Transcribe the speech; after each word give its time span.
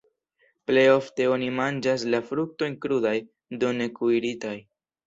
Plej 0.71 0.85
ofte 0.93 1.27
oni 1.33 1.51
manĝas 1.59 2.07
la 2.15 2.23
fruktojn 2.33 2.81
krudaj, 2.87 3.17
do 3.63 3.75
ne 3.81 3.93
kuiritaj. 4.01 4.61